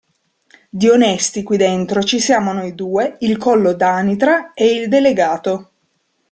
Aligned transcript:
Di 0.71 0.89
onesti 0.89 1.43
qui 1.43 1.57
dentro 1.57 2.01
ci 2.01 2.19
siamo 2.19 2.53
noi 2.53 2.73
due, 2.73 3.17
il 3.19 3.37
Collo 3.37 3.73
d'anitra, 3.73 4.51
e 4.55 4.65
il 4.65 4.87
Delegato. 4.89 5.71